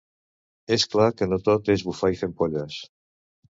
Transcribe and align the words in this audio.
És 0.75 0.85
clar 0.93 1.09
que 1.19 1.27
no 1.35 1.39
tot 1.49 1.71
és 1.75 1.85
bufar 1.91 2.11
i 2.17 2.19
fer 2.25 2.33
ampolles. 2.33 2.83